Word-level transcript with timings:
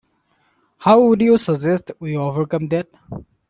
How 0.79 0.99
would 1.03 1.21
you 1.21 1.37
suggest 1.37 1.91
we 1.99 2.17
overcome 2.17 2.67
that? 2.69 2.87